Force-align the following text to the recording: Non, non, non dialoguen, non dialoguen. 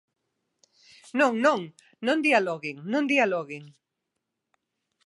Non, 1.19 1.33
non, 1.45 1.59
non 2.07 2.17
dialoguen, 2.27 2.77
non 2.93 3.03
dialoguen. 3.13 3.63